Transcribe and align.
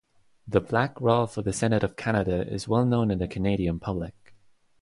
The 0.47 0.59
Black 0.61 0.99
Rod 0.99 1.27
for 1.29 1.43
the 1.43 1.53
Senate 1.53 1.83
of 1.83 1.95
Canada 1.95 2.41
is 2.51 2.67
well-known 2.67 3.11
in 3.11 3.19
the 3.19 3.27
Canadian 3.27 3.79
public. 3.79 4.33